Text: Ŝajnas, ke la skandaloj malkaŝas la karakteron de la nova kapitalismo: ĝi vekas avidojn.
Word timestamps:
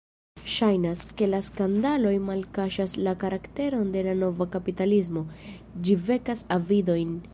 Ŝajnas, 0.51 1.01
ke 1.19 1.25
la 1.33 1.41
skandaloj 1.49 2.13
malkaŝas 2.29 2.95
la 3.09 3.13
karakteron 3.25 3.93
de 3.97 4.03
la 4.09 4.17
nova 4.23 4.49
kapitalismo: 4.57 5.23
ĝi 5.87 5.99
vekas 6.09 6.43
avidojn. 6.57 7.15